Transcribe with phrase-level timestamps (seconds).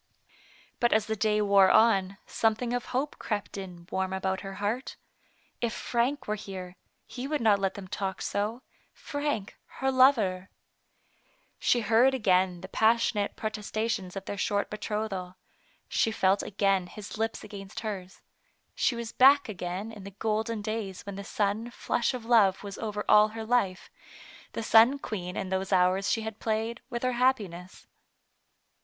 [0.79, 4.95] But as the day wore on, something of hope crept in warm about her heart.
[5.61, 8.63] If Frank were here, he would not let them talk so—
[9.09, 10.49] Frank, her lover.
[11.59, 15.35] She heard again the passionate protesta tions of their short betrothal.
[15.87, 18.21] She felt again his lips against hers.
[18.73, 22.79] She was back again in the golden days when the sun flush of love was
[22.79, 23.91] over all her life,
[24.51, 27.85] and sun queen in those hours she had played with her happiness.